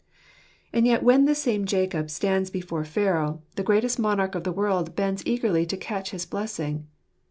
[0.73, 4.33] And yet when this same Jacob stands before Pharaoh, ^aroir Westell 139 the greatest monarch
[4.33, 6.87] of the world bends eagerly to catch his blessing.